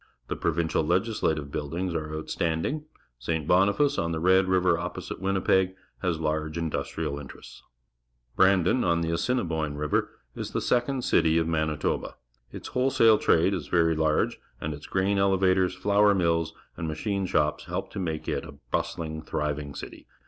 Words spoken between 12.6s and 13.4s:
wholesale